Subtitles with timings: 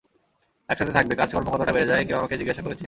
[0.69, 2.79] একসাথে থাকবে, কাজকর্ম কতটা বেড়ে যায় কেউ আমাকে জিজ্ঞাসা করেছে।